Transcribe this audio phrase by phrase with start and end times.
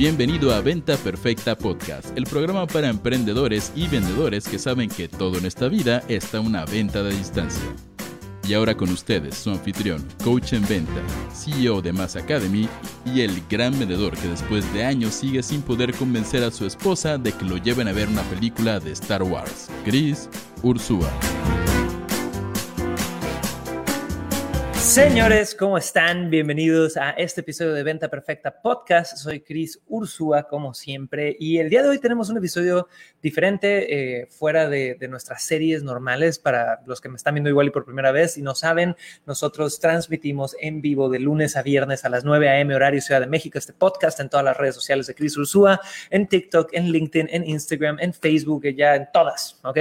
[0.00, 5.36] Bienvenido a Venta Perfecta Podcast, el programa para emprendedores y vendedores que saben que todo
[5.36, 7.62] en esta vida está una venta de distancia.
[8.48, 11.02] Y ahora con ustedes, su anfitrión, coach en venta,
[11.34, 12.66] CEO de Mass Academy
[13.04, 17.18] y el gran vendedor que después de años sigue sin poder convencer a su esposa
[17.18, 20.30] de que lo lleven a ver una película de Star Wars, Chris
[20.62, 21.12] Ursula.
[24.90, 26.30] Señores, ¿cómo están?
[26.30, 29.18] Bienvenidos a este episodio de Venta Perfecta Podcast.
[29.18, 32.88] Soy Chris Ursúa, como siempre, y el día de hoy tenemos un episodio
[33.22, 36.40] diferente, eh, fuera de, nuestras series normales.
[36.40, 39.78] Para los que me están viendo igual y por primera vez y no saben, nosotros
[39.78, 42.74] transmitimos en vivo de lunes a viernes a las 9 a.m.
[42.74, 45.80] horario Ciudad de México este podcast en todas las redes sociales de Chris Ursúa,
[46.10, 49.78] en TikTok, en LinkedIn, en Instagram, en Facebook, ya en todas, ¿ok?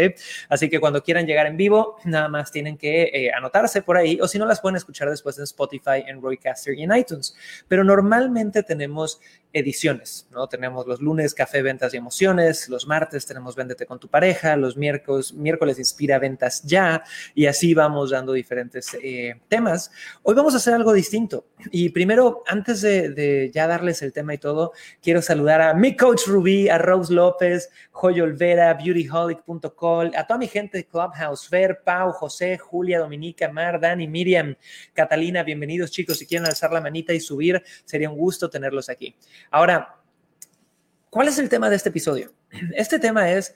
[0.50, 4.20] Así que cuando quieran llegar en vivo, nada más tienen que eh, anotarse por ahí,
[4.22, 7.36] o si no las pueden escuchar después en Spotify, en Roycaster y en iTunes.
[7.68, 10.48] Pero normalmente tenemos ediciones, ¿no?
[10.48, 14.78] Tenemos los lunes café, ventas y emociones, los martes tenemos véndete con tu pareja, los
[14.78, 19.92] miércoles, miércoles inspira ventas ya y así vamos dando diferentes eh, temas.
[20.22, 24.38] Hoy vamos a hacer algo distinto y primero, antes de, ya darles el tema y
[24.38, 30.38] todo, quiero saludar a mi coach Rubí, a Rose López, Joy Olvera, beautyholic.com, a toda
[30.38, 34.56] mi gente de Clubhouse, Fer, Pau, José, Julia, Dominica, Mar, Dani, Miriam,
[34.94, 39.16] Catalina, bienvenidos chicos, si quieren alzar la manita y subir, sería un gusto tenerlos aquí.
[39.52, 39.98] Ahora,
[41.10, 42.34] ¿cuál es el tema de este episodio?
[42.76, 43.54] Este tema es,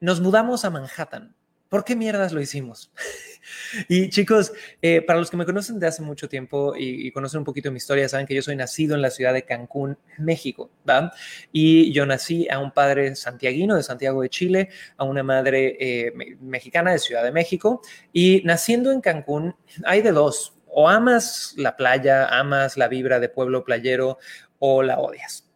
[0.00, 1.34] nos mudamos a Manhattan.
[1.68, 2.92] ¿Por qué mierdas lo hicimos?
[3.88, 7.44] y chicos, eh, para los que me conocen de hace mucho tiempo y, conocen un
[7.44, 11.12] poquito mi historia, saben que yo soy nacido en la ciudad de Cancún, México, ¿va?
[11.50, 16.12] Y yo nací a un padre santiaguino de Santiago de Chile, a una madre eh,
[16.42, 17.80] mexicana de Ciudad de México.
[18.12, 23.28] Y naciendo en Cancún, hay de dos, o amas la playa, amas la vibra de
[23.28, 24.18] pueblo playero
[24.58, 25.48] o la odias.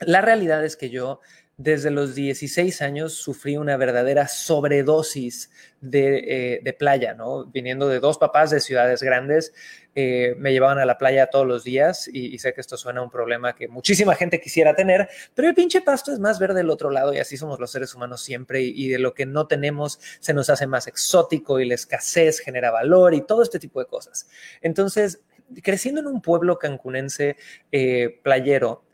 [0.00, 1.20] La realidad es que yo
[1.56, 7.46] desde los 16 años sufrí una verdadera sobredosis de, eh, playa, ¿no?
[7.46, 9.54] Viniendo de dos papás de ciudades grandes,
[9.94, 13.02] eh, me llevaban a la playa todos los días y, sé que esto suena a
[13.02, 16.70] un problema que muchísima gente quisiera tener, pero el pinche pasto es más verde del
[16.70, 20.00] otro lado y así somos los seres humanos siempre y, de lo que no tenemos
[20.20, 23.86] se nos hace más exótico y la escasez genera valor y todo este tipo de
[23.86, 24.28] cosas.
[24.62, 25.20] Entonces,
[25.62, 27.36] creciendo en un pueblo cancunense
[27.70, 28.84] eh, playero,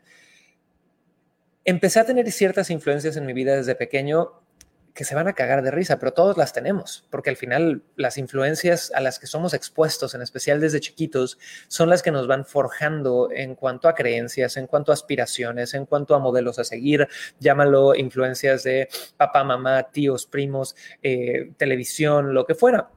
[1.63, 4.38] empecé a tener ciertas influencias en mi vida desde pequeño
[4.99, 8.17] que se van a cagar de risa, pero todos las tenemos, porque al final las
[8.17, 11.39] influencias a las que somos expuestos, en especial desde chiquitos,
[11.69, 15.85] son las que nos van forjando en cuanto a creencias, en cuanto a aspiraciones, en
[15.85, 17.07] cuanto a modelos a seguir,
[17.39, 22.89] llámalo influencias de papá, mamá, tíos, primos, eh, televisión, lo que fuera.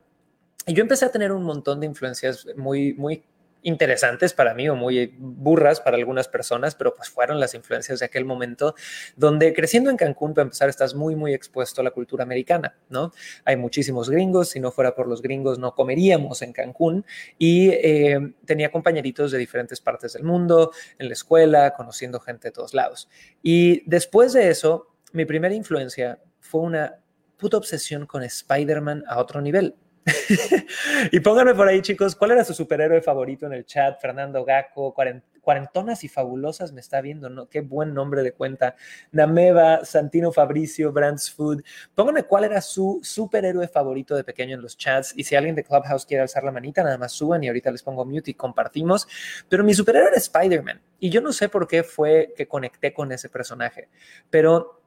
[0.67, 3.23] Y yo empecé a tener un montón de influencias muy, muy
[3.63, 8.07] interesantes para mí o muy burras para algunas personas, pero pues fueron las influencias de
[8.07, 8.75] aquel momento
[9.17, 13.13] donde creciendo en Cancún, para empezar, estás muy, muy expuesto a la cultura americana, ¿no?
[13.45, 17.05] Hay muchísimos gringos, si no fuera por los gringos no comeríamos en Cancún
[17.39, 22.53] y eh, tenía compañeritos de diferentes partes del mundo, en la escuela, conociendo gente de
[22.53, 23.09] todos lados.
[23.43, 26.99] Y después de eso, mi primera influencia fue una
[27.37, 29.75] puta obsesión con Spider-Man a otro nivel.
[31.13, 34.01] y pónganme por ahí, chicos, ¿cuál era su superhéroe favorito en el chat?
[34.01, 34.95] Fernando Gaco,
[35.41, 37.49] Cuarentonas y Fabulosas me está viendo, ¿no?
[37.49, 38.75] Qué buen nombre de cuenta.
[39.13, 41.63] Nameva, Santino Fabricio, Brands Food.
[41.95, 45.13] Pónganme cuál era su superhéroe favorito de pequeño en los chats.
[45.17, 47.83] Y si alguien de Clubhouse quiere alzar la manita, nada más suban y ahorita les
[47.83, 49.07] pongo mute y compartimos.
[49.49, 50.81] Pero mi superhéroe era Spider-Man.
[50.99, 53.89] Y yo no sé por qué fue que conecté con ese personaje.
[54.31, 54.82] Pero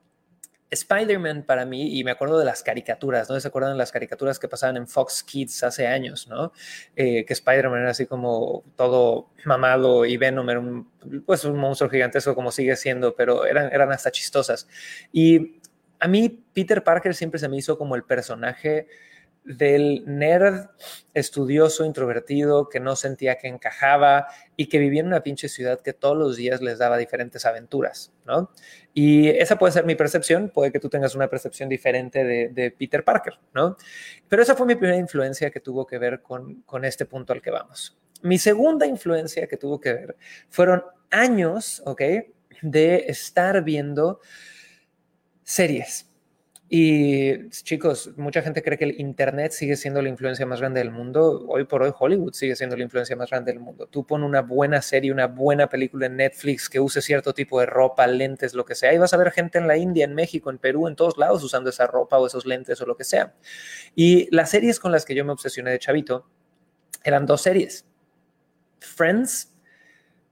[0.75, 3.39] Spider-Man para mí, y me acuerdo de las caricaturas, ¿no?
[3.39, 6.51] ¿Se acuerdan de las caricaturas que pasaban en Fox Kids hace años, ¿no?
[6.95, 10.89] Eh, que Spider-Man era así como todo mamado y Venom era un,
[11.25, 14.67] pues un monstruo gigantesco como sigue siendo, pero eran, eran hasta chistosas.
[15.11, 15.59] Y
[15.99, 18.87] a mí Peter Parker siempre se me hizo como el personaje
[19.45, 20.69] del nerd
[21.13, 24.27] estudioso, introvertido, que no sentía que encajaba
[24.57, 28.11] y que vivía en una pinche ciudad que todos los días les daba diferentes aventuras,
[28.25, 28.51] ¿no?
[28.93, 33.03] Y esa puede ser mi percepción, puede que tú tengas una percepción diferente de, Peter
[33.03, 33.77] Parker, ¿no?
[34.27, 37.41] Pero esa fue mi primera influencia que tuvo que ver con, con este punto al
[37.41, 37.97] que vamos.
[38.23, 40.17] Mi segunda influencia que tuvo que ver
[40.49, 42.01] fueron años, ¿ok?
[42.63, 44.19] De estar viendo
[45.43, 46.14] series
[46.67, 50.89] y chicos, mucha gente cree que el Internet sigue siendo la influencia más grande del
[50.89, 51.45] mundo.
[51.47, 53.85] Hoy por hoy Hollywood sigue siendo la influencia más grande del mundo.
[53.85, 57.67] Tú pon una buena serie, una buena película en Netflix que use cierto tipo de
[57.67, 60.49] ropa, lentes, lo que sea, y vas a ver gente en la India, en México,
[60.49, 63.35] en Perú, en todos lados usando esa ropa o esos lentes o lo que sea.
[63.93, 66.27] Y las series con las que yo me obsesioné de chavito
[67.03, 67.85] eran dos series.
[68.79, 69.53] Friends,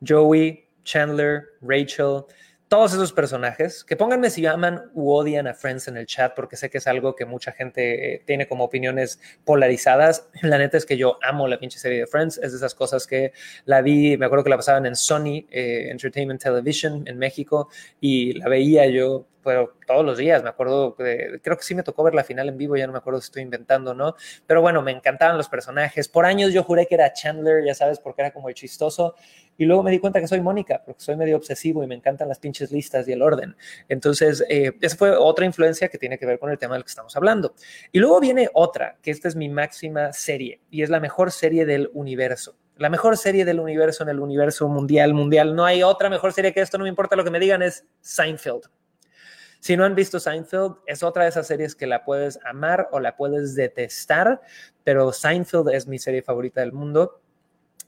[0.06, 2.24] Joey, Chandler, Rachel,
[2.73, 6.55] todos esos personajes, que pónganme si aman u odian a Friends en el chat, porque
[6.55, 10.27] sé que es algo que mucha gente eh, tiene como opiniones polarizadas.
[10.41, 13.05] La neta es que yo amo la pinche serie de Friends, es de esas cosas
[13.05, 13.31] que
[13.65, 17.69] la vi, me acuerdo que la pasaban en Sony eh, Entertainment Television en México
[18.01, 22.04] y la veía yo pero todos los días, me acuerdo, creo que sí me tocó
[22.04, 24.16] ver la final en vivo, ya no me acuerdo si estoy inventando no,
[24.48, 26.07] pero bueno, me encantaban los personajes.
[26.07, 29.16] Por años yo juré que era Chandler, ya sabes, porque era como el chistoso,
[29.57, 32.28] y luego me di cuenta que soy Mónica, porque soy medio obsesivo y me encantan
[32.28, 33.56] las pinches listas y el orden.
[33.90, 36.90] Entonces, eh, esa fue otra influencia que tiene que ver con el tema del que
[36.90, 37.54] estamos hablando.
[37.92, 41.66] Y luego viene otra, que esta es mi máxima serie, y es la mejor serie
[41.66, 45.56] del universo la mejor serie del universo en el universo mundial, mundial.
[45.56, 47.86] No hay otra mejor serie que esto, no me importa lo que me digan, es
[48.01, 48.63] Seinfeld.
[49.63, 53.00] Si no han visto Seinfeld, es otra de esas series que la puedes amar o
[53.00, 54.42] la puedes detestar,
[54.83, 57.21] pero Seinfeld es mi serie favorita del mundo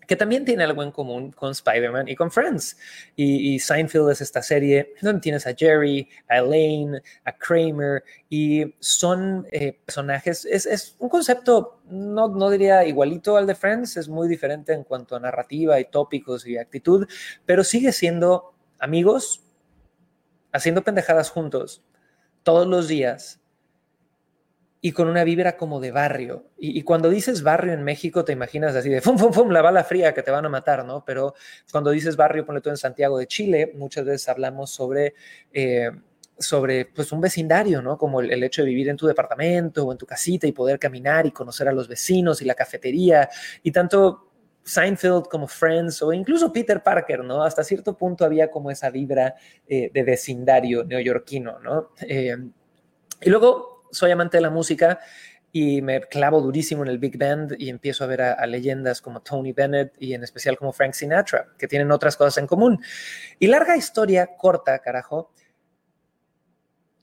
[0.08, 2.78] que también tiene algo en común con Spider-Man y con Friends.
[3.18, 9.46] Y, Seinfeld es esta serie donde tienes a Jerry, a Elaine, a Kramer, y son
[9.52, 14.72] eh, personajes, es, un concepto, no, no diría igualito al de Friends, es muy diferente
[14.72, 17.06] en cuanto a narrativa y tópicos y actitud,
[17.46, 19.45] pero sigue siendo amigos,
[20.56, 21.84] haciendo pendejadas juntos
[22.44, 23.42] todos los días
[24.80, 26.46] y con una vibra como de barrio.
[26.58, 29.84] Y, cuando dices barrio en México, te imaginas así de fum, fum, fum, la bala
[29.84, 31.04] fría que te van a matar, ¿no?
[31.04, 31.34] Pero
[31.72, 35.16] cuando dices barrio, ponle tú en Santiago de Chile, muchas veces hablamos sobre,
[35.52, 35.90] eh,
[36.38, 37.98] sobre pues, un vecindario, ¿no?
[37.98, 40.78] Como el, el, hecho de vivir en tu departamento o en tu casita y poder
[40.78, 43.28] caminar y conocer a los vecinos y la cafetería.
[43.64, 44.35] Y tanto
[44.66, 47.44] Seinfeld como Friends o incluso Peter Parker, ¿no?
[47.44, 49.36] Hasta cierto punto había como esa vibra
[49.68, 51.92] eh, de vecindario neoyorquino, ¿no?
[52.02, 52.36] Eh,
[53.22, 55.00] y luego soy amante de la música
[55.52, 59.22] y me clavo durísimo en el Big Band y empiezo a ver a, leyendas como
[59.22, 62.82] Tony Bennett y en especial como Frank Sinatra, que tienen otras cosas en común.
[63.40, 65.32] Y larga historia corta, carajo.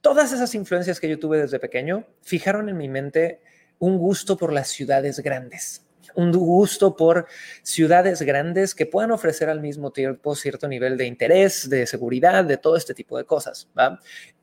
[0.00, 3.40] Todas esas influencias que yo tuve desde pequeño fijaron en mi mente
[3.78, 7.26] un gusto por las ciudades grandes un gusto por
[7.62, 12.56] ciudades grandes que puedan ofrecer al mismo tiempo cierto nivel de interés, de seguridad, de
[12.56, 13.68] todo este tipo de cosas.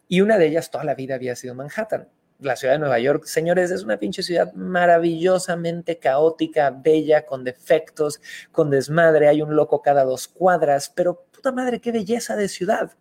[0.07, 2.07] Y una de ellas toda la vida había sido Manhattan.
[2.39, 8.21] La ciudad de Nueva York, señores, es una pinche ciudad maravillosamente caótica, bella, con defectos,
[8.51, 9.27] con desmadre.
[9.27, 12.91] Hay un loco cada dos cuadras, pero puta madre, qué belleza de ciudad.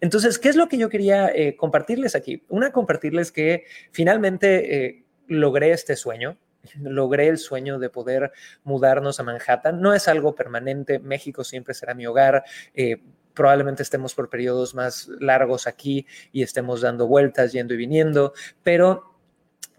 [0.00, 2.42] Entonces, ¿qué es lo que yo quería eh, compartirles aquí?
[2.48, 6.38] Una, compartirles que finalmente eh, logré este sueño,
[6.80, 8.32] logré el sueño de poder
[8.64, 9.80] mudarnos a Manhattan.
[9.80, 12.44] No es algo permanente, México siempre será mi hogar.
[12.74, 13.02] Eh,
[13.34, 18.32] probablemente estemos por periodos más largos aquí y estemos dando vueltas, yendo y viniendo,
[18.62, 19.18] pero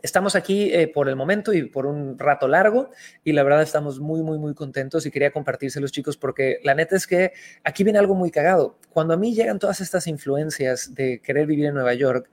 [0.02, 2.90] Estamos aquí eh, por el momento y por un rato largo
[3.24, 6.96] y la verdad estamos muy, muy, muy contentos y quería compartírselos chicos porque la neta
[6.96, 7.34] es que
[7.66, 8.78] aquí viene algo muy cagado.
[8.92, 12.30] Cuando a mí llegan todas estas influencias de querer vivir en Nueva York,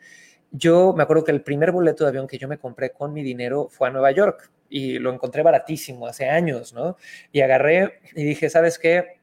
[0.56, 3.23] yo me acuerdo que el primer boleto de avión que yo me compré con mi
[3.23, 6.97] dinero fue a Nueva York y lo encontré baratísimo hace años, ¿no?
[7.32, 9.20] Y agarré y dije, ¿sabes qué?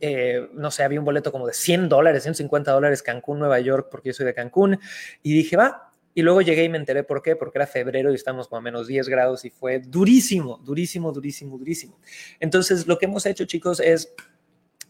[0.00, 3.88] Eh, no sé, había un boleto como de 100 dólares, 150 dólares Cancún, Nueva York,
[3.90, 4.78] porque yo soy de Cancún,
[5.22, 5.92] y dije, va.
[6.14, 8.62] Y luego llegué y me enteré por qué, porque era febrero y estamos como a
[8.62, 11.98] menos 10 grados y fue durísimo, durísimo, durísimo, durísimo.
[12.40, 14.14] Entonces, lo que hemos hecho, chicos, es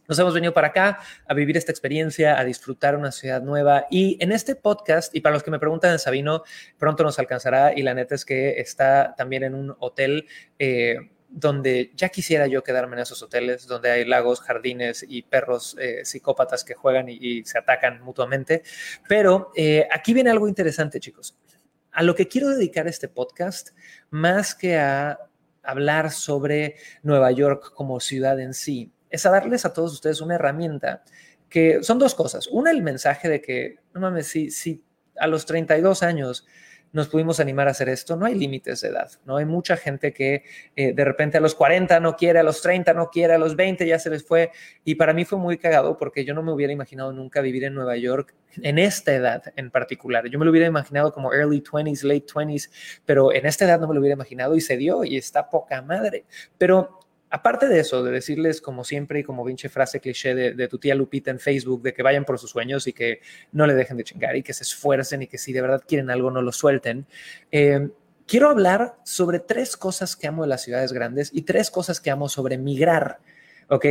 [0.08, 3.86] nos hemos venido para acá a vivir esta experiencia, a disfrutar una ciudad nueva.
[3.90, 6.42] Y en este podcast, y para los que me preguntan, Sabino,
[6.78, 7.72] pronto nos alcanzará.
[7.76, 10.26] Y la neta es que está también en un hotel
[10.58, 10.96] eh,
[11.28, 16.04] donde ya quisiera yo quedarme en esos hoteles, donde hay lagos, jardines y perros eh,
[16.04, 18.62] psicópatas que juegan y, se atacan mutuamente.
[19.08, 21.36] Pero eh, aquí viene algo interesante, chicos.
[21.92, 23.70] A lo que quiero dedicar este podcast,
[24.10, 25.18] más que a
[25.62, 30.36] hablar sobre Nueva York como ciudad en sí, es a darles a todos ustedes una
[30.36, 31.02] herramienta
[31.48, 32.46] que son dos cosas.
[32.48, 34.84] Una, el mensaje de que, no mames, si, si
[35.16, 36.46] a los 32 años
[36.92, 39.36] nos pudimos animar a hacer esto, no hay límites de edad, ¿no?
[39.36, 40.44] Hay mucha gente que
[40.76, 43.54] eh, de repente a los 40 no quiere, a los 30 no quiere, a los
[43.54, 44.50] 20 ya se les fue.
[44.84, 47.74] Y para mí fue muy cagado porque yo no me hubiera imaginado nunca vivir en
[47.74, 50.26] Nueva York en esta edad en particular.
[50.28, 52.70] Yo me lo hubiera imaginado como early 20s, late 20s,
[53.04, 55.82] pero en esta edad no me lo hubiera imaginado y se dio y está poca
[55.82, 56.24] madre.
[56.56, 60.78] Pero Aparte de eso, de decirles como siempre y como pinche frase cliché de, tu
[60.78, 63.20] tía Lupita en Facebook, de que vayan por sus sueños y que
[63.52, 66.08] no le dejen de chingar y que se esfuercen y que si de verdad quieren
[66.10, 67.04] algo no lo suelten.
[67.50, 67.88] Eh,
[68.26, 72.10] quiero hablar sobre tres cosas que amo de las ciudades grandes y tres cosas que
[72.10, 73.18] amo sobre migrar,
[73.68, 73.86] ¿ok?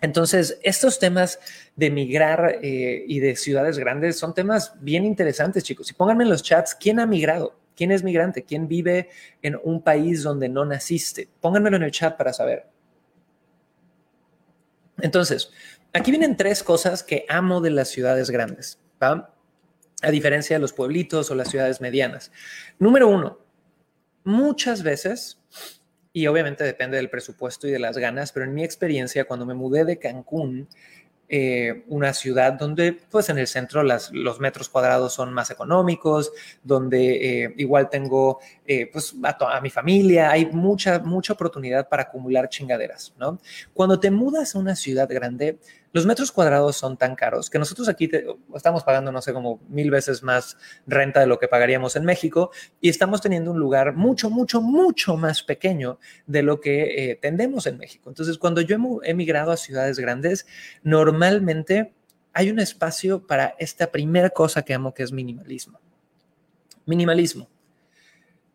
[0.00, 1.40] Entonces, estos temas
[1.74, 5.90] de migrar eh, y de ciudades grandes son temas bien interesantes, chicos.
[5.90, 7.56] Y pónganme en los chats, ¿quién ha migrado?
[7.78, 8.42] ¿Quién es migrante?
[8.42, 9.08] ¿Quién vive
[9.40, 11.28] en un país donde no naciste?
[11.40, 12.66] Pónganmelo en el chat para saber.
[15.00, 15.52] Entonces,
[15.92, 18.80] aquí vienen tres cosas que amo de las ciudades grandes.
[19.00, 22.32] A diferencia de los pueblitos o las ciudades medianas.
[22.80, 23.38] Número uno,
[24.24, 25.40] muchas veces,
[26.12, 29.54] y obviamente depende del presupuesto y de las ganas, pero en mi experiencia, cuando me
[29.54, 30.66] mudé de Cancún,
[31.28, 36.32] eh, una ciudad donde pues en el centro las, los metros cuadrados son más económicos,
[36.62, 42.04] donde eh, igual tengo eh, pues a, a, mi familia, hay mucha, mucha oportunidad para
[42.04, 43.38] acumular chingaderas, ¿no?
[43.74, 45.58] Cuando te mudas a una ciudad grande,
[45.92, 48.10] los metros cuadrados son tan caros que nosotros aquí
[48.54, 52.50] estamos pagando, no sé, como mil veces más renta de lo que pagaríamos en México
[52.80, 57.66] y estamos teniendo un lugar mucho, mucho, mucho más pequeño de lo que eh, tendemos
[57.66, 58.10] en México.
[58.10, 60.46] Entonces, cuando yo he emigrado a ciudades grandes,
[60.82, 61.94] normalmente
[62.34, 65.80] hay un espacio para esta primera cosa que amo, que es minimalismo.
[66.84, 67.48] Minimalismo.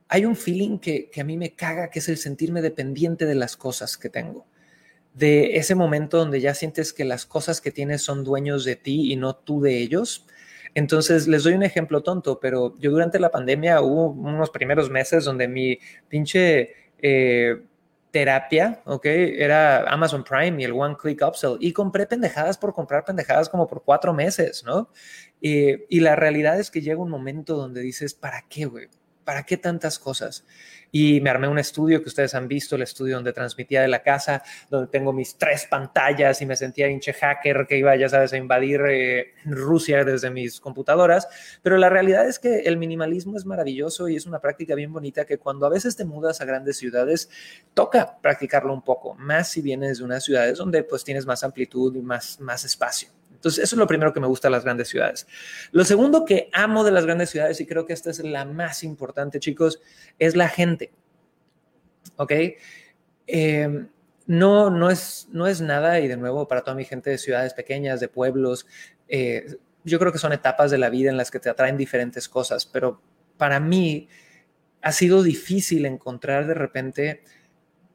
[0.08, 3.36] Hay un feeling que, que a mí me caga, que es el sentirme dependiente de
[3.36, 4.46] las cosas que tengo
[5.14, 9.12] de ese momento donde ya sientes que las cosas que tienes son dueños de ti
[9.12, 10.26] y no tú de ellos.
[10.76, 15.24] Entonces, les doy un ejemplo tonto, pero yo durante la pandemia hubo unos primeros meses
[15.26, 15.78] donde mi
[16.10, 17.62] pinche eh,
[18.10, 19.06] terapia, ¿ok?
[19.06, 23.68] Era Amazon Prime y el One Click Upsell y compré pendejadas por comprar pendejadas como
[23.68, 24.90] por cuatro meses, ¿no?
[25.46, 28.88] y la realidad es que llega un momento donde dices, ¿para qué, güey?
[29.24, 30.46] ¿Para qué tantas cosas?
[30.96, 34.04] y me armé un estudio que ustedes han visto, el estudio donde transmitía de la
[34.04, 38.32] casa, donde tengo mis tres pantallas y me sentía hinche hacker que iba, ya sabes,
[38.34, 41.28] a invadir eh, Rusia desde mis computadoras.
[41.64, 45.26] Pero la realidad es que el minimalismo es maravilloso y es una práctica bien bonita
[45.26, 47.28] que cuando a veces te mudas a grandes ciudades,
[47.74, 51.96] toca practicarlo un poco, más si vienes de unas ciudades donde pues tienes más amplitud
[51.96, 53.10] y más, más espacio.
[53.44, 55.28] Entonces, eso es lo primero que me gusta de las grandes ciudades.
[55.74, 58.86] Lo segundo que amo de las grandes ciudades, y creo que esta es la más
[58.86, 59.82] importante, chicos,
[60.18, 60.94] es la gente.
[62.16, 62.32] ¿Ok?
[63.28, 63.86] Eh,
[64.28, 67.54] no, no, es, no es nada, y de nuevo, para toda mi gente de ciudades
[67.54, 68.66] pequeñas, de pueblos,
[69.10, 72.30] eh, yo creo que son etapas de la vida en las que te atraen diferentes
[72.30, 73.02] cosas, pero
[73.36, 74.08] para mí
[74.82, 77.24] ha sido difícil encontrar de repente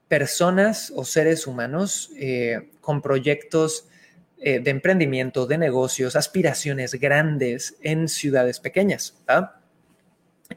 [0.08, 3.87] personas o seres humanos eh, con proyectos
[4.40, 9.18] eh, de emprendimiento, de negocios, aspiraciones grandes en ciudades pequeñas.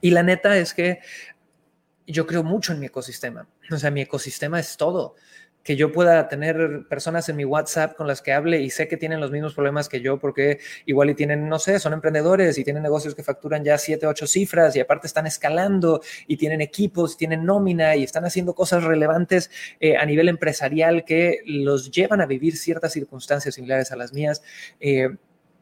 [0.01, 1.00] Y la neta es que
[2.05, 3.47] yo creo mucho en mi ecosistema.
[3.71, 5.15] O sea, mi ecosistema es todo
[5.63, 8.97] que yo pueda tener personas en mi WhatsApp con las que hable y sé que
[8.97, 12.63] tienen los mismos problemas que yo porque igual y tienen, no sé, son emprendedores y
[12.63, 17.17] tienen negocios que facturan ya siete, ocho cifras y aparte están escalando y tienen equipos,
[17.17, 22.25] tienen nómina y están haciendo cosas relevantes eh, a nivel empresarial que los llevan a
[22.25, 24.41] vivir ciertas circunstancias similares a las mías.
[24.79, 25.09] Eh,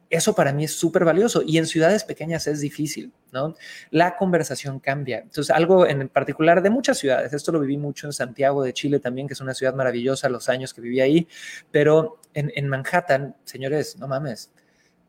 [0.10, 3.56] eso para mí es súper valioso y en ciudades pequeñas es difícil, ¿no?
[3.92, 5.20] La conversación cambia.
[5.20, 9.00] Entonces, algo en particular de muchas ciudades, esto lo viví mucho en Santiago de Chile
[9.00, 11.28] también, que es una ciudad maravillosa los años que viví ahí,
[11.72, 14.52] pero en, en Manhattan, señores, no mames,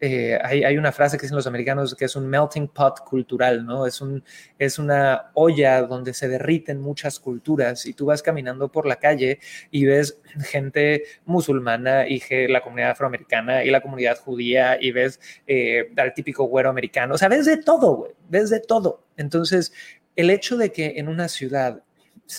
[0.03, 3.87] eh, hay, una frase que dicen los americanos que es un melting pot cultural, ¿no?
[3.87, 4.25] Es, un,
[4.59, 9.41] es una olla donde se derriten muchas culturas y tú vas caminando por la calle
[9.71, 15.93] y ves gente musulmana y la comunidad afroamericana y la comunidad judía y ves eh,
[15.97, 19.05] al típico güero americano, o sea, ves de todo, güey, ves de todo.
[19.19, 19.73] Entonces,
[20.17, 21.83] el hecho de que en una ciudad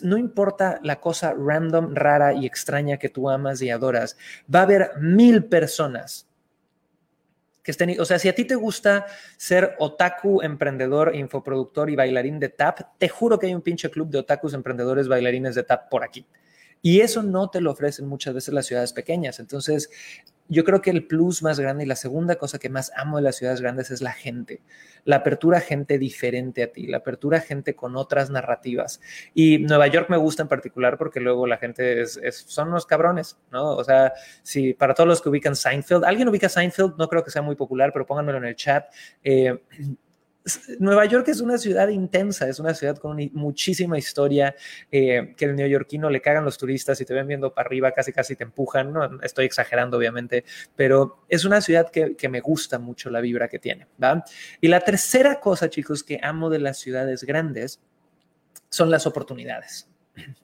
[0.01, 4.17] no importa la cosa random, rara y extraña que tú amas y adoras,
[4.53, 6.30] va a haber mil personas
[7.63, 9.05] que estén, o sea, si a ti te gusta
[9.37, 14.09] ser otaku, emprendedor, infoproductor y bailarín de tap, te juro que hay un pinche club
[14.09, 16.25] de otakus, emprendedores, bailarines de tap por aquí.
[16.81, 19.39] Y eso no te lo ofrecen muchas veces las ciudades pequeñas.
[19.39, 19.89] Entonces,
[20.51, 23.23] yo creo que el plus más grande y la segunda cosa que más amo de
[23.23, 24.61] las ciudades grandes es la gente.
[25.05, 28.99] La apertura a gente diferente a ti, la apertura a gente con otras narrativas.
[29.33, 33.37] Y Nueva York me gusta en particular porque luego la gente es, son unos cabrones,
[33.49, 33.77] ¿no?
[33.77, 34.11] O sea,
[34.43, 37.55] si para todos los que ubican Seinfeld, alguien ubica Seinfeld, no creo que sea muy
[37.55, 38.93] popular, pero pónganmelo en el chat.
[39.23, 39.57] Eh,
[40.79, 44.55] Nueva York es una ciudad intensa, es una ciudad con muchísima historia,
[44.91, 48.11] eh, que el neoyorquino le cagan los turistas y te ven viendo para arriba, casi
[48.11, 50.43] casi te empujan, no estoy exagerando obviamente,
[50.75, 54.23] pero es una ciudad que, que, me gusta mucho la vibra que tiene, ¿va?
[54.59, 57.79] Y la tercera cosa, chicos, que amo de las ciudades grandes
[58.69, 59.87] son las oportunidades.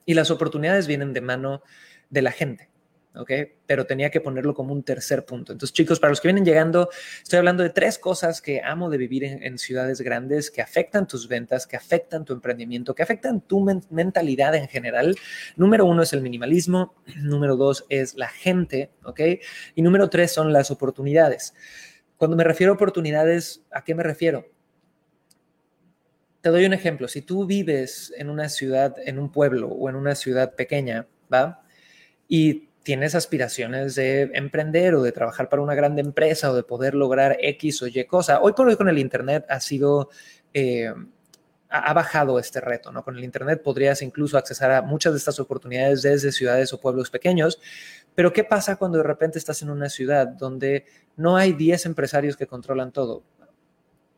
[0.06, 1.62] Y las oportunidades vienen de mano
[2.10, 2.68] de la gente.
[3.18, 3.32] ¿Ok?
[3.66, 5.52] Pero tenía que ponerlo como un tercer punto.
[5.52, 6.88] Entonces, chicos, para los que vienen llegando,
[7.22, 11.26] estoy hablando de tres cosas que amo de vivir en, ciudades grandes, que afectan tus
[11.26, 13.60] ventas, que afectan tu emprendimiento, que afectan tu
[13.90, 15.16] mentalidad en general.
[15.56, 19.20] Número uno es el minimalismo, número dos es la gente, ¿ok?
[19.74, 21.54] Y número tres son las oportunidades.
[22.16, 24.46] Cuando me refiero a oportunidades, ¿a qué me refiero?
[26.40, 27.08] Te doy un ejemplo.
[27.08, 31.62] Si tú vives en una ciudad, en un pueblo o en una ciudad pequeña, ¿va?
[32.28, 36.94] Y tienes aspiraciones de emprender o de trabajar para una grande empresa o de poder
[36.94, 38.40] lograr X o Y cosa.
[38.40, 40.08] Hoy por hoy con el Internet ha sido...
[40.54, 40.90] Eh,
[41.68, 43.04] ha bajado este reto, ¿no?
[43.04, 47.10] Con el Internet podrías incluso accesar a muchas de estas oportunidades desde ciudades o pueblos
[47.10, 47.60] pequeños,
[48.14, 52.38] pero ¿qué pasa cuando de repente estás en una ciudad donde no hay 10 empresarios
[52.38, 53.22] que controlan todo?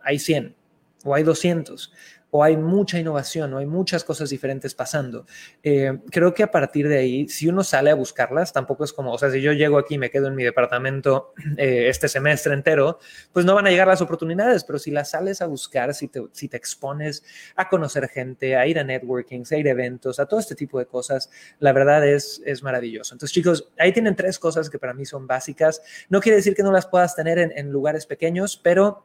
[0.01, 0.55] Hay 100
[1.03, 1.93] o hay 200
[2.31, 5.27] o hay mucha innovación, o hay muchas cosas diferentes pasando.
[5.63, 9.13] Eh, creo que a partir de ahí, si uno sale a buscarlas, tampoco es como,
[9.13, 12.55] o sea, si yo llego aquí y me quedo en mi departamento eh, este semestre
[12.55, 12.99] entero,
[13.33, 16.23] pues no van a llegar las oportunidades, pero si las sales a buscar, si te,
[16.33, 17.25] si te expones
[17.57, 20.79] a conocer gente, a ir a networking, a ir a eventos, a todo este tipo
[20.79, 23.15] de cosas, la verdad es, es maravilloso.
[23.15, 25.83] Entonces, chicos, ahí tienen tres cosas que para mí son básicas.
[26.09, 29.05] No quiere decir que no las puedas tener en, en lugares pequeños, pero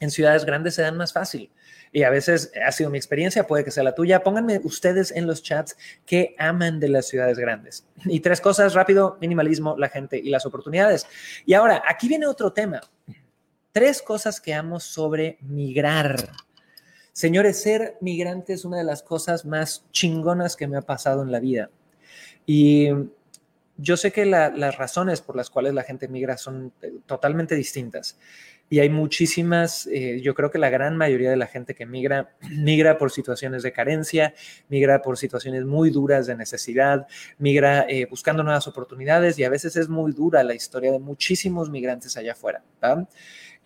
[0.00, 1.50] en ciudades grandes se dan más fácil
[1.92, 4.22] y a veces ha sido mi experiencia, puede que sea la tuya.
[4.22, 7.86] Pónganme ustedes en los chats qué aman de las ciudades grandes.
[8.04, 11.06] Y tres cosas rápido, minimalismo, la gente y las oportunidades.
[11.46, 12.80] Y ahora, aquí viene otro tema.
[13.72, 16.32] Tres cosas que amo sobre migrar.
[17.12, 21.32] Señores, ser migrante es una de las cosas más chingonas que me ha pasado en
[21.32, 21.70] la vida.
[22.44, 22.90] Y
[23.76, 28.18] yo sé que las razones por las cuales la gente migra son eh, totalmente distintas
[28.68, 32.34] y hay muchísimas, eh, yo creo que la gran mayoría de la gente que migra,
[32.50, 34.34] migra por situaciones de carencia,
[34.68, 37.06] migra por situaciones muy duras de necesidad,
[37.38, 41.70] migra eh, buscando nuevas oportunidades y a veces es muy dura la historia de muchísimos
[41.70, 42.62] migrantes allá afuera.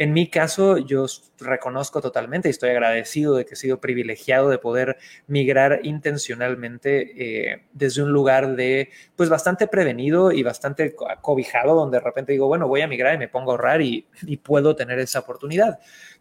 [0.01, 1.05] En mi caso, yo
[1.41, 7.67] reconozco totalmente y estoy agradecido de que he sido privilegiado de poder migrar intencionalmente eh,
[7.75, 12.67] desde un lugar de, pues, bastante prevenido y bastante cobijado, donde de repente digo, bueno,
[12.67, 15.81] voy a migrar y me pongo a ahorrar y, y puedo tener esa oportunidad.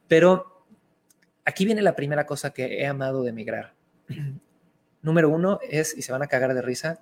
[0.10, 0.66] Pero
[1.46, 3.76] aquí viene la primera cosa que he amado de migrar.
[5.02, 7.00] Número uno es, y se van a cagar de risa,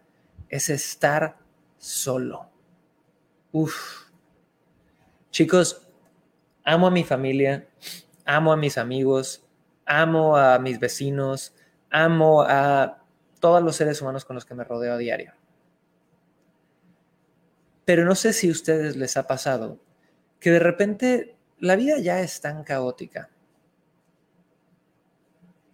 [0.47, 1.37] es estar
[1.79, 2.51] solo.
[3.51, 4.11] Uf.
[5.31, 5.86] Chicos,
[6.67, 7.65] amo a mi familia,
[8.25, 9.41] amo a mis amigos,
[9.85, 11.55] amo a mis vecinos,
[11.89, 13.01] amo a
[13.39, 15.33] todos los seres humanos con los que me rodeo a diario.
[17.85, 19.79] Pero no sé si a ustedes les ha pasado
[20.41, 23.29] que de repente la vida ya es tan caótica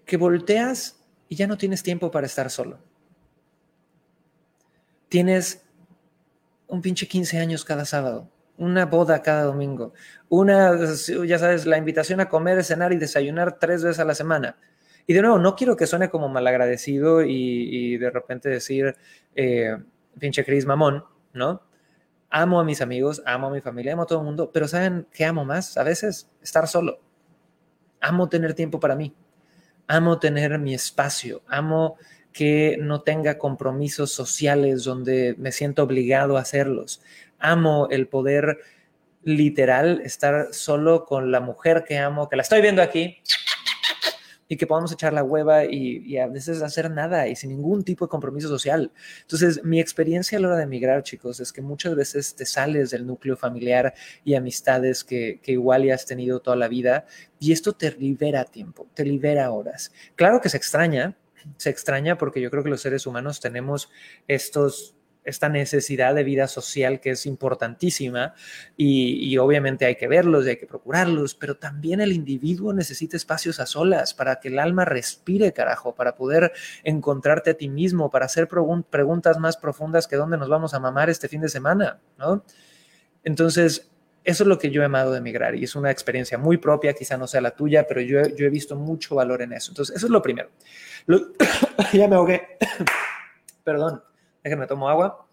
[0.05, 2.77] que volteas y ya no tienes tiempo para estar solo.
[5.09, 5.65] Tienes
[6.67, 9.93] un pinche 15 años cada sábado una boda cada domingo,
[10.29, 10.77] una,
[11.25, 14.57] ya sabes, la invitación a comer, cenar y desayunar tres veces a la semana.
[15.05, 18.95] Y de nuevo, no quiero que suene como malagradecido y, de repente decir,
[19.35, 19.77] eh,
[20.19, 21.63] pinche Cris mamón, ¿no?
[22.29, 25.07] Amo a mis amigos, amo a mi familia, amo a todo el mundo, pero ¿saben
[25.11, 25.77] qué amo más?
[25.77, 26.99] A veces estar solo.
[28.01, 29.15] Amo tener tiempo para mí.
[29.87, 31.43] Amo tener mi espacio.
[31.47, 31.97] Amo
[32.33, 37.01] que no tenga compromisos sociales donde me siento obligado a hacerlos
[37.43, 38.59] amo el poder
[39.23, 43.17] literal estar solo con la mujer que amo, que la estoy viendo aquí,
[44.47, 48.05] y que podamos echar la hueva y, a veces hacer nada y sin ningún tipo
[48.05, 48.91] de compromiso social.
[49.21, 52.91] Entonces, mi experiencia a la hora de emigrar, chicos, es que muchas veces te sales
[52.91, 53.93] del núcleo familiar
[54.23, 57.05] y amistades que, que igual ya has tenido toda la vida
[57.39, 59.91] y esto te libera tiempo, te libera horas.
[60.15, 61.17] Claro que se extraña,
[61.57, 63.89] se extraña porque yo creo que los seres humanos tenemos
[64.27, 68.33] estos esta necesidad de vida social que es importantísima
[68.77, 73.59] y, obviamente hay que verlos y hay que procurarlos, pero también el individuo necesita espacios
[73.59, 76.51] a solas para que el alma respire, carajo, para poder
[76.83, 81.09] encontrarte a ti mismo, para hacer preguntas más profundas que dónde nos vamos a mamar
[81.09, 82.43] este fin de semana, ¿no?
[83.23, 83.89] Entonces,
[84.23, 86.93] eso es lo que yo he amado de emigrar y es una experiencia muy propia,
[86.93, 89.71] quizá no sea la tuya, pero yo, yo he visto mucho valor en eso.
[89.71, 90.49] Entonces, eso es lo primero.
[91.93, 92.57] ya me ahogué.
[93.63, 94.03] Perdón.
[94.43, 95.25] Déjenme tomo agua.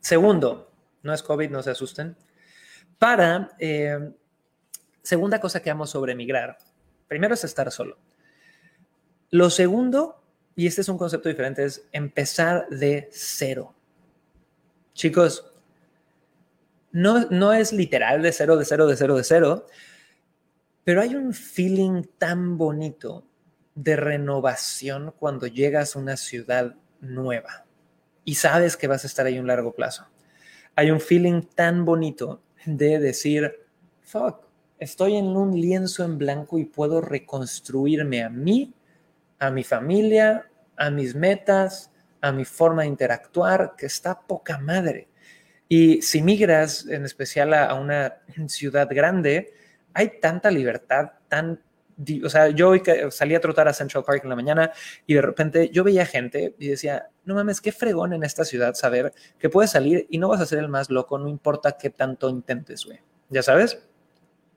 [0.00, 0.70] Segundo,
[1.02, 2.16] no es COVID, no se asusten.
[2.98, 4.12] Para, eh,
[5.02, 6.58] segunda cosa que amo sobre emigrar,
[7.08, 7.98] primero es estar solo.
[9.30, 10.22] Lo segundo,
[10.56, 13.74] y este es un concepto diferente, es empezar de cero.
[14.92, 15.49] Chicos,
[16.92, 19.66] no, no es literal de cero, de cero, de cero, de cero,
[20.84, 23.26] pero hay un feeling tan bonito
[23.74, 27.66] de renovación cuando llegas a una ciudad nueva
[28.24, 30.06] y sabes que vas a estar ahí un largo plazo.
[30.76, 33.66] Hay un feeling tan bonito de decir,
[34.02, 34.46] fuck,
[34.78, 38.74] estoy en un lienzo en blanco y puedo reconstruirme a mí,
[39.38, 45.09] a mi familia, a mis metas, a mi forma de interactuar, que está poca madre.
[45.72, 48.16] Y si migras en especial a, una
[48.48, 49.54] ciudad grande,
[49.94, 51.62] hay tanta libertad, tan
[52.24, 52.72] o sea, yo
[53.10, 54.72] salí a trotar a Central Park en la mañana
[55.06, 58.72] y de repente yo veía gente y decía, no mames, qué fregón en esta ciudad
[58.72, 61.90] saber que puedes salir y no vas a ser el más loco, no importa qué
[61.90, 63.00] tanto intentes, güey.
[63.28, 63.86] ¿Ya sabes?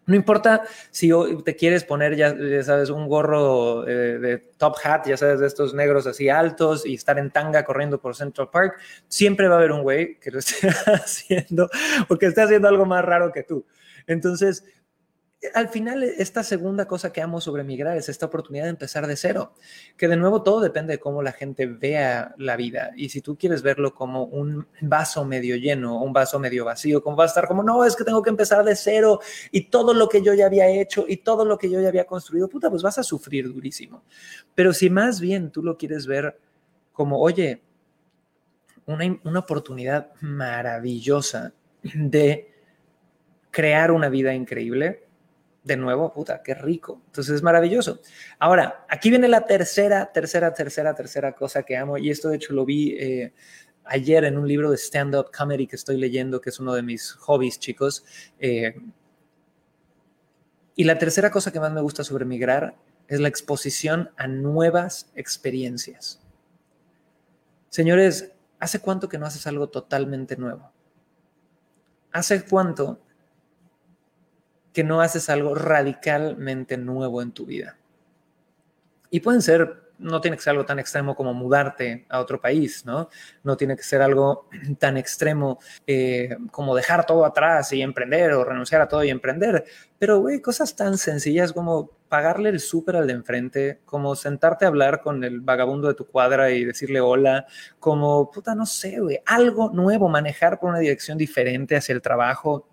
[0.06, 1.12] No importa si
[1.46, 5.74] te quieres poner, ya, sabes, un gorro eh, de top hat, ya sabes, de estos
[5.74, 9.72] negros así altos y estar en tanga corriendo por Central Park, siempre va a haber
[9.72, 11.70] un güey que lo esté haciendo
[12.10, 13.66] o que esté haciendo algo más raro que tú.
[14.08, 14.66] Entonces,
[15.54, 19.16] al final, esta segunda cosa que amo sobre migrar es esta oportunidad de empezar de
[19.16, 19.54] cero,
[19.98, 22.92] que de nuevo todo depende de cómo la gente vea la vida.
[22.96, 27.18] Y si tú quieres verlo como un vaso medio lleno, un vaso medio vacío, como
[27.18, 29.20] va a estar como, no, es que tengo que empezar de cero
[29.52, 32.06] y todo lo que yo ya había hecho y todo lo que yo ya había
[32.06, 34.04] construido, puta, pues vas a sufrir durísimo.
[34.56, 36.40] Pero si más bien tú lo quieres ver
[36.94, 37.62] como, oye,
[38.86, 42.54] una, una oportunidad maravillosa de
[43.52, 45.03] crear una vida increíble,
[45.64, 47.02] de nuevo, puta, qué rico.
[47.08, 48.00] Entonces es maravilloso.
[48.40, 51.98] Ahora, aquí viene la tercera, tercera, tercera, tercera cosa que amo.
[51.98, 53.34] Y esto de hecho lo vi eh,
[53.86, 57.14] ayer en un libro de stand-up comedy que estoy leyendo, que es uno de mis
[57.14, 58.04] hobbies, chicos.
[58.40, 58.76] Eh,
[60.76, 62.76] y la tercera cosa que más me gusta sobre migrar
[63.08, 66.20] es la exposición a nuevas experiencias.
[67.70, 70.72] Señores, ¿hace cuánto que no haces algo totalmente nuevo?
[72.12, 73.00] ¿Hace cuánto
[74.74, 77.78] que no haces algo radicalmente nuevo en tu vida.
[79.10, 82.84] Y pueden ser, no tiene que ser algo tan extremo como mudarte a otro país,
[82.84, 83.10] ¿no?
[83.44, 88.44] No tiene que ser algo tan extremo eh, como dejar todo atrás y emprender o
[88.44, 89.66] renunciar a todo y emprender.
[90.00, 94.70] Pero, güey, cosas tan sencillas como pagarle el súper al de enfrente, como sentarte a
[94.70, 97.46] hablar con el vagabundo de tu cuadra y decirle hola,
[97.80, 102.68] como, puta, no sé, güey, algo nuevo, manejar por una dirección diferente hacia el trabajo.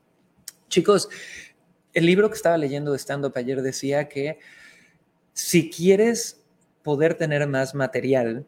[0.68, 1.08] Chicos,
[1.92, 4.38] el libro que estaba leyendo de stand-up ayer decía que
[5.32, 6.42] si quieres
[6.82, 8.46] poder tener más material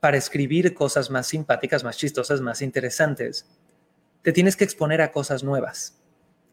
[0.00, 3.48] para escribir cosas más simpáticas, más chistosas, más interesantes,
[4.22, 6.00] te tienes que exponer a cosas nuevas,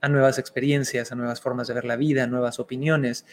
[0.02, 3.26] a nuevas experiencias, a nuevas formas de ver la vida, a nuevas opiniones.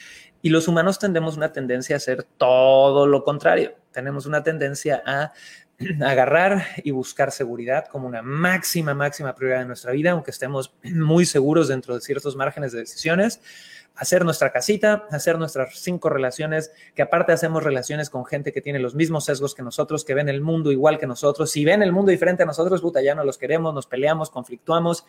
[0.42, 3.74] Y los humanos tendemos una tendencia a hacer todo lo contrario.
[3.92, 5.32] Tenemos una tendencia a
[6.04, 11.26] agarrar y buscar seguridad como una máxima, máxima prioridad de nuestra vida, aunque estemos muy
[11.26, 13.40] seguros dentro de ciertos márgenes de decisiones,
[13.94, 18.78] hacer nuestra casita, hacer nuestras cinco relaciones, que aparte hacemos relaciones con gente que tiene
[18.78, 21.50] los mismos sesgos que nosotros, que ven el mundo igual que nosotros.
[21.50, 25.04] Si ven el mundo diferente a nosotros, puta, ya no los queremos, nos peleamos, conflictuamos.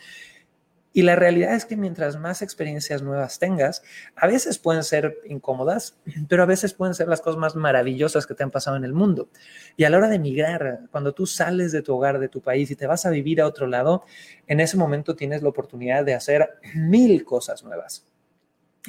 [0.94, 3.82] Y la realidad es que mientras más experiencias nuevas tengas,
[4.16, 5.98] a veces pueden ser incómodas,
[6.30, 8.94] pero a veces pueden ser las cosas más maravillosas que te han pasado en el
[8.94, 9.28] mundo.
[9.76, 12.70] Y a la hora de emigrar, cuando tú sales de tu hogar, de tu país
[12.70, 14.04] y te vas a vivir a otro lado,
[14.46, 18.06] en ese momento tienes la oportunidad de hacer mil cosas nuevas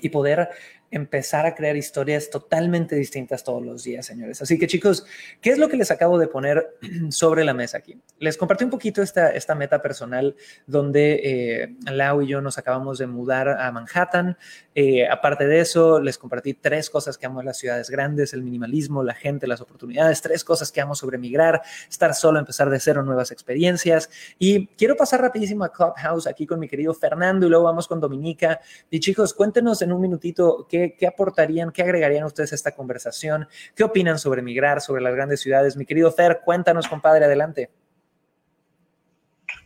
[0.00, 0.50] y poder
[0.90, 4.40] empezar a crear historias totalmente distintas todos los días, señores.
[4.42, 5.04] Así que chicos,
[5.40, 6.76] ¿qué es lo que les acabo de poner
[7.10, 8.00] sobre la mesa aquí?
[8.18, 12.98] Les compartí un poquito esta, esta meta personal donde eh, Lau y yo nos acabamos
[12.98, 14.36] de mudar a Manhattan.
[14.74, 18.42] Eh, aparte de eso, les compartí tres cosas que amo en las ciudades grandes, el
[18.42, 22.78] minimalismo, la gente, las oportunidades, tres cosas que amo sobre migrar, estar solo, empezar de
[22.78, 24.10] cero, nuevas experiencias.
[24.38, 28.00] Y quiero pasar rapidísimo a Clubhouse aquí con mi querido Fernando y luego vamos con
[28.00, 28.60] Dominica.
[28.90, 33.48] Y chicos, cuéntenos en un minutito qué ¿Qué, aportarían, qué agregarían ustedes a esta conversación?
[33.74, 35.76] ¿Qué opinan sobre migrar, sobre las grandes ciudades?
[35.76, 37.70] Mi querido Fer, cuéntanos, compadre, adelante.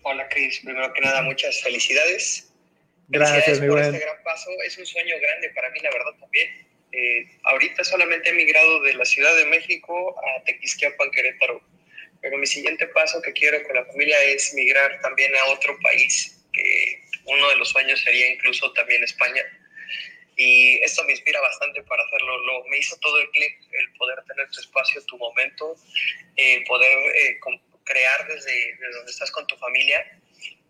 [0.02, 0.61] Hola, Cris.
[0.64, 2.52] Primero que nada, muchas felicidades.
[3.09, 4.50] Gracias, mi por este gran paso.
[4.66, 6.68] Es un sueño grande para mí, la verdad, también.
[6.92, 11.61] Eh, ahorita solamente he migrado de la Ciudad de México a Tequisquiapan, Querétaro.
[12.20, 16.44] Pero mi siguiente paso que quiero con la familia es migrar también a otro país,
[16.52, 19.42] que uno de los sueños sería incluso también España
[20.38, 22.38] y esto me inspira bastante para hacerlo.
[22.38, 25.74] Lo, me hizo todo el clic, el poder tener tu espacio, tu momento,
[26.37, 27.40] el poder eh,
[27.83, 30.01] crear desde, donde estás con tu familia.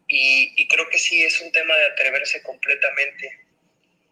[0.08, 3.40] Y, y, creo que sí es un tema de atreverse completamente.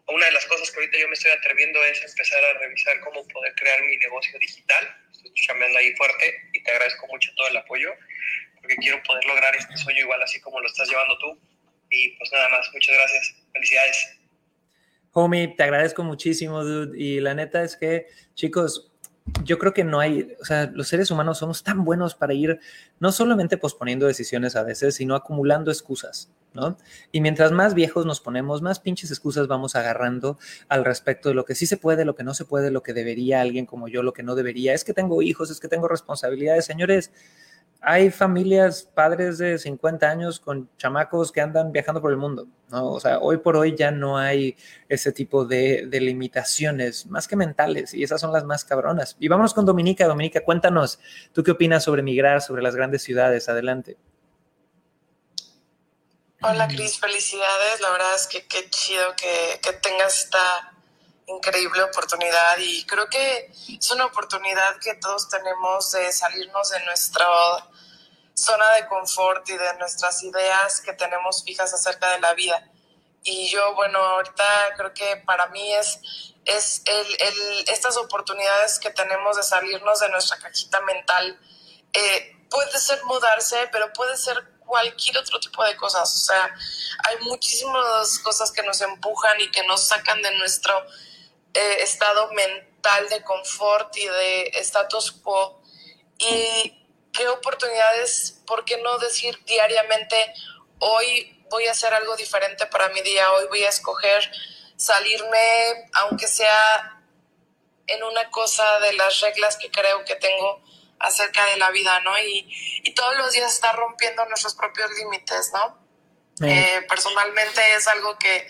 [0.05, 3.27] Una de las cosas que ahorita yo me estoy atreviendo es empezar a revisar cómo
[3.27, 4.95] poder crear mi negocio digital.
[5.11, 7.95] Estoy chambeando ahí fuerte y te agradezco mucho todo el apoyo
[8.61, 11.41] porque quiero poder lograr este sueño igual así como lo estás llevando tú.
[11.89, 13.35] Y pues nada más, muchas gracias.
[13.53, 14.17] Felicidades.
[15.19, 16.95] Homie, te agradezco muchísimo, dude.
[16.95, 18.91] Y la neta es que, chicos,
[19.43, 22.59] yo creo que no hay, o sea, los seres humanos somos tan buenos para ir
[22.99, 26.77] no solamente posponiendo decisiones a veces, sino acumulando excusas, ¿no?
[27.11, 30.37] Y mientras más viejos nos ponemos, más pinches excusas vamos agarrando
[30.69, 32.93] al respecto de lo que sí se puede, lo que no se puede, lo que
[32.93, 34.75] debería alguien como yo, lo que no debería.
[34.75, 37.11] Es que tengo hijos, es que tengo responsabilidades, señores
[37.81, 42.91] hay familias, padres de 50 años con chamacos que andan viajando por el mundo, ¿no?
[42.91, 44.57] O sea, hoy por hoy ya no hay
[44.89, 49.15] ese tipo de, limitaciones, más que mentales, y esas son las más cabronas.
[49.19, 50.07] Y vámonos con Dominica.
[50.07, 50.99] Dominica, cuéntanos,
[51.33, 53.47] ¿tú qué opinas sobre migrar, sobre las grandes ciudades?
[53.49, 53.97] Adelante.
[56.41, 57.81] Hola, Cris, felicidades.
[57.81, 60.76] La verdad es que qué chido que, que tengas esta
[61.27, 67.27] increíble oportunidad y creo que es una oportunidad que todos tenemos de salirnos de nuestra
[68.33, 72.69] zona de confort y de nuestras ideas que tenemos fijas acerca de la vida.
[73.23, 75.99] Y yo, bueno, ahorita creo que para mí es,
[76.45, 81.37] es el, el, estas oportunidades que tenemos de salirnos de nuestra cajita mental.
[81.91, 86.13] Eh, puede ser mudarse, pero puede ser cualquier otro tipo de cosas.
[86.13, 86.55] O sea,
[87.05, 90.73] hay muchísimas cosas que nos empujan y que nos sacan de nuestro
[91.53, 95.61] eh, estado mental de confort y de status quo.
[96.17, 100.33] Y qué oportunidades, ¿por qué no decir diariamente,
[100.79, 104.29] hoy voy a hacer algo diferente para mi día, hoy voy a escoger
[104.75, 107.01] salirme, aunque sea
[107.87, 110.61] en una cosa de las reglas que creo que tengo
[110.99, 112.17] acerca de la vida, ¿no?
[112.19, 112.47] Y,
[112.83, 115.87] y todos los días estar rompiendo nuestros propios límites, ¿no?
[116.45, 118.47] Eh, personalmente es algo que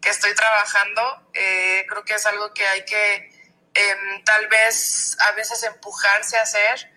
[0.00, 1.30] que estoy trabajando.
[1.34, 3.30] Eh, creo que es algo que hay que
[3.74, 6.90] em, tal vez a veces empujarse a hacer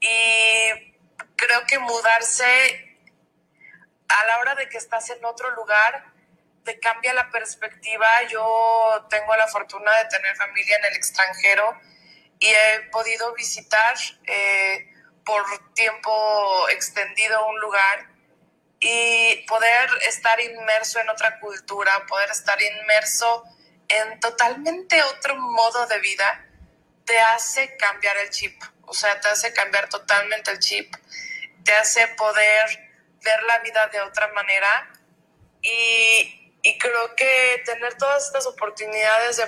[0.00, 0.94] y
[1.36, 2.98] creo que mudarse
[4.08, 6.12] a la hora de que estás en otro lugar
[6.64, 8.06] te cambia la perspectiva.
[8.28, 11.78] Yo tengo la fortuna de tener familia en el extranjero
[12.38, 14.92] y he podido visitar eh,
[15.24, 15.42] por
[15.74, 18.11] tiempo extendido un lugar
[18.84, 23.44] y poder estar inmerso en otra cultura, poder estar inmerso
[23.88, 26.46] en totalmente otro modo de vida,
[27.04, 30.92] te hace cambiar el chip, o sea, te hace cambiar totalmente el chip,
[31.64, 32.90] te hace poder
[33.22, 34.90] ver la vida de otra manera
[35.60, 39.46] y, y creo que tener todas estas oportunidades de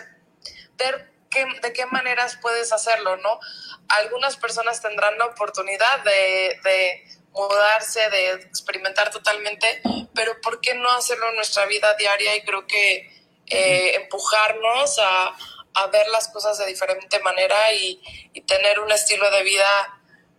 [0.76, 3.40] ver qué, de qué maneras puedes hacerlo, ¿no?
[3.88, 9.82] Algunas personas tendrán la oportunidad de, de mudarse, de experimentar totalmente,
[10.14, 12.36] pero ¿por qué no hacerlo en nuestra vida diaria?
[12.36, 13.10] Y creo que
[13.46, 15.36] eh, empujarnos a,
[15.74, 18.00] a, ver las cosas de diferente manera y,
[18.32, 19.66] y, tener un estilo de vida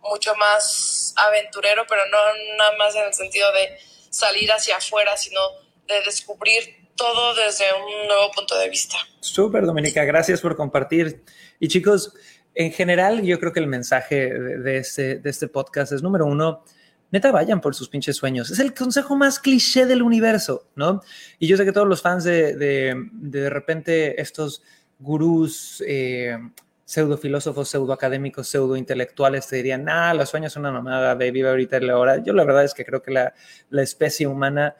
[0.00, 2.18] mucho más aventurero, pero no
[2.56, 3.78] nada más en el sentido de
[4.10, 5.40] salir hacia afuera, sino
[5.86, 8.96] de descubrir todo desde un nuevo punto de vista.
[9.20, 11.22] Súper, Dominica, gracias por compartir.
[11.60, 12.12] Y chicos,
[12.54, 16.64] en general, yo creo que el mensaje de, este, de este podcast es, número uno,
[17.10, 18.50] neta vayan por sus pinches sueños.
[18.50, 21.02] Es el consejo más cliché del universo, ¿no?
[21.38, 24.62] Y yo sé que todos los fans de de, de repente estos
[24.98, 26.36] gurús, eh,
[26.84, 31.32] pseudo filósofos, pseudo académicos, pseudo intelectuales te dirían, nah, los sueños son una mamada, baby,
[31.32, 32.22] vive ahorita y la hora.
[32.22, 33.34] Yo la verdad es que creo que la,
[33.70, 34.76] la, especie humana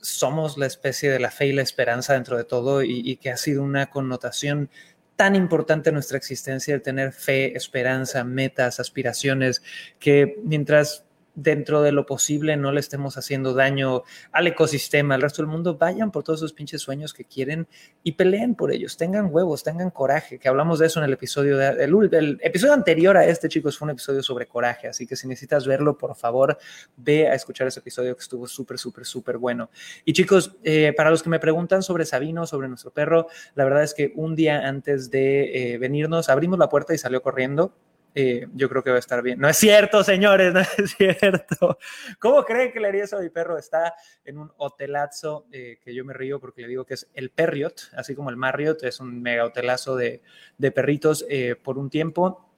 [0.00, 3.30] somos la especie de la fe y la esperanza dentro de todo y, y que
[3.30, 4.70] ha sido una connotación
[5.16, 9.62] tan importante en nuestra existencia el tener fe, esperanza, metas, aspiraciones,
[9.98, 15.42] que mientras dentro de lo posible no le estemos haciendo daño al ecosistema, al resto
[15.42, 17.68] del mundo, vayan por todos esos pinches sueños que quieren
[18.02, 21.56] y peleen por ellos, tengan huevos, tengan coraje, que hablamos de eso en el episodio,
[21.56, 25.16] de, el, el, episodio anterior a este, chicos, fue un episodio sobre coraje, así que
[25.16, 26.58] si necesitas verlo, por favor,
[26.96, 29.70] ve a escuchar ese episodio que estuvo súper, súper, súper bueno.
[30.04, 33.82] Y chicos, eh, para los que me preguntan sobre Sabino, sobre nuestro perro, la verdad
[33.82, 37.74] es que un día antes de eh, venirnos, abrimos la puerta y salió corriendo
[38.14, 39.38] yo creo que va a estar bien.
[39.38, 41.78] No es cierto, señores, no es cierto.
[42.18, 43.58] ¿Cómo creen que le haría eso a mi perro?
[43.58, 43.94] Está
[44.24, 47.90] en un hotelazo eh, que yo me río porque le digo que es el Perriot,
[47.96, 50.22] así como el Marriott, es un mega hotelazo de,
[50.58, 52.49] de perritos eh, por un tiempo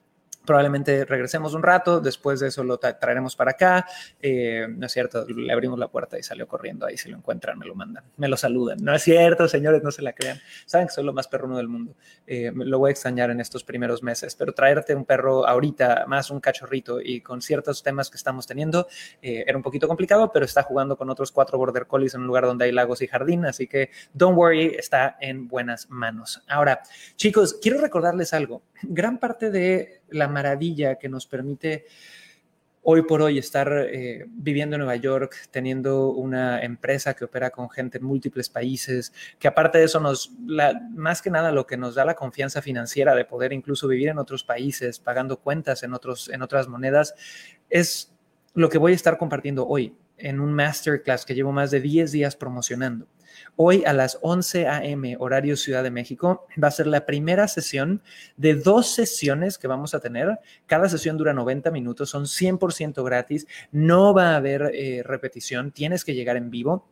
[0.45, 3.85] probablemente regresemos un rato, después de eso lo tra traeremos para acá,
[4.21, 7.57] eh, no es cierto, le abrimos la puerta y salió corriendo ahí, si lo encuentran
[7.57, 10.87] me lo mandan, me lo saludan, no es cierto, señores, no se la crean, saben
[10.87, 11.95] que soy lo más perruno del mundo,
[12.27, 16.29] eh, lo voy a extrañar en estos primeros meses, pero traerte un perro ahorita, más
[16.29, 18.87] un cachorrito y con ciertos temas que estamos teniendo,
[19.21, 22.27] eh, era un poquito complicado, pero está jugando con otros cuatro border collies en un
[22.27, 26.43] lugar donde hay lagos y jardín, así que don't worry, está en buenas manos.
[26.47, 26.81] Ahora,
[27.15, 31.85] chicos, quiero recordarles algo, gran parte de la maravilla que nos permite
[32.85, 37.69] hoy por hoy estar eh, viviendo en Nueva York, teniendo una empresa que opera con
[37.69, 41.77] gente en múltiples países, que aparte de eso nos, la, más que nada lo que
[41.77, 45.93] nos da la confianza financiera de poder incluso vivir en otros países, pagando cuentas en,
[45.93, 47.15] otros, en otras monedas,
[47.69, 48.13] es
[48.53, 52.11] lo que voy a estar compartiendo hoy en un masterclass que llevo más de 10
[52.11, 53.07] días promocionando.
[53.55, 55.15] Hoy a las 11 a.m.
[55.19, 58.01] horario Ciudad de México va a ser la primera sesión
[58.37, 60.39] de dos sesiones que vamos a tener.
[60.65, 66.03] Cada sesión dura 90 minutos, son 100% gratis, no va a haber eh, repetición, tienes
[66.05, 66.87] que llegar en vivo.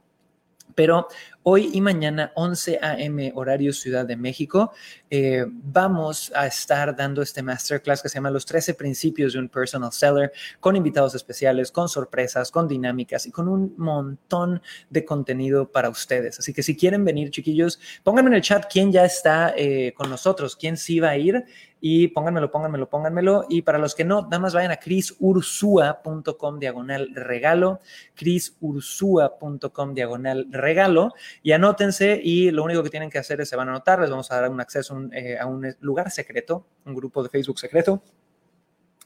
[0.76, 1.08] Pero
[1.44, 3.32] hoy y mañana, 11 a.m.
[3.36, 4.72] horario Ciudad de México,
[5.10, 9.50] eh, vamos a estar dando este masterclass que se llama Los 13 principios de un
[9.50, 15.72] personal seller, con invitados especiales, con sorpresas, con dinámicas y con un montón de contenido
[15.72, 16.40] para ustedes.
[16.40, 20.10] Así que si quieren venir, chiquillos, pónganme en el chat quién ya está eh, con
[20.10, 21.46] nosotros, quién sí va a ir
[21.82, 23.46] y pónganmelo, pónganmelo, pónganmelo.
[23.50, 27.80] Y para los que no, nada más vayan a crisursua.com diagonal regalo,
[28.14, 31.14] crisursua.com diagonal regalo
[31.44, 34.10] y anótense y lo único que tienen que hacer es se van a anotar, les
[34.10, 38.02] vamos a dar un acceso eh, a un lugar secreto, un grupo de Facebook secreto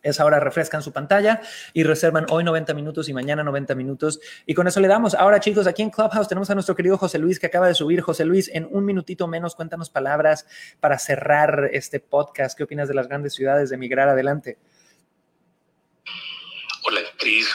[0.05, 1.41] es ahora refrescan su pantalla
[1.73, 4.19] y reservan hoy 90 minutos y mañana 90 minutos.
[4.45, 5.15] Y con eso le damos.
[5.15, 8.01] Ahora, chicos, aquí en Clubhouse tenemos a nuestro querido José Luis que acaba de subir.
[8.01, 10.45] José Luis, en un minutito menos, cuéntanos palabras
[10.79, 12.55] para cerrar este podcast.
[12.55, 14.59] ¿Qué opinas de las grandes ciudades de migrar adelante?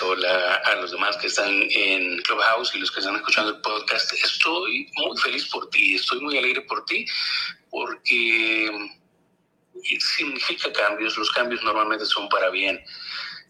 [0.03, 4.12] Hola, a los demás que están en Clubhouse y los que están escuchando el podcast.
[4.12, 5.94] Estoy muy feliz por ti.
[5.94, 7.07] Estoy muy alegre por ti
[7.70, 8.90] porque
[10.01, 12.83] significa cambios, los cambios normalmente son para bien.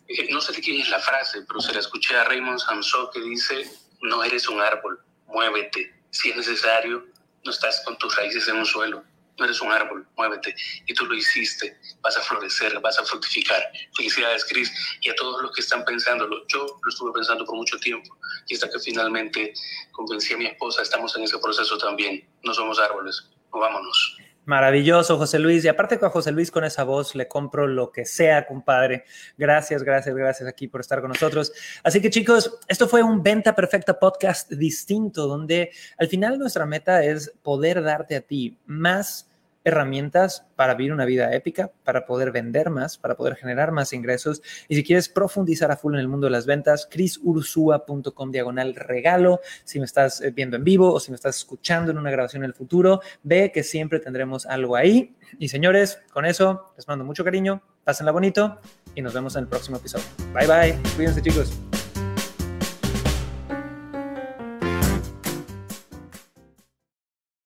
[0.08, 3.08] Eh, no sé de quién es la frase, pero se la escuché a Raymond Samson
[3.12, 3.70] que dice,
[4.02, 5.94] no eres un árbol, muévete.
[6.10, 7.06] Si es necesario,
[7.44, 9.04] no estás con tus raíces en un suelo,
[9.40, 10.54] no eres un árbol, muévete.
[10.86, 13.62] Y tú lo hiciste, vas a florecer, vas a fructificar.
[13.96, 16.46] Felicidades, Cris, y a todos los que están pensándolo.
[16.48, 19.54] Yo lo estuve pensando por mucho tiempo y hasta que finalmente
[19.92, 22.28] convencí a mi esposa, estamos en ese proceso también.
[22.42, 24.16] No somos árboles, vámonos.
[24.44, 25.64] Maravilloso, José Luis.
[25.64, 29.04] Y aparte con José Luis, con esa voz, le compro lo que sea, compadre.
[29.38, 31.52] Gracias, gracias, gracias aquí por estar con nosotros.
[31.84, 37.04] Así que chicos, esto fue un Venta Perfecta podcast distinto, donde al final nuestra meta
[37.04, 39.29] es poder darte a ti más
[39.64, 44.42] herramientas para vivir una vida épica, para poder vender más, para poder generar más ingresos.
[44.68, 49.40] Y si quieres profundizar a full en el mundo de las ventas, crisursua.com diagonal regalo.
[49.64, 52.42] Si me estás eh, viendo en vivo o si me estás escuchando en una grabación
[52.42, 55.14] en el futuro, ve que siempre tendremos algo ahí.
[55.38, 58.58] Y señores, con eso les mando mucho cariño, pásenla bonito
[58.94, 60.06] y nos vemos en el próximo episodio.
[60.34, 61.52] Bye bye, cuídense chicos.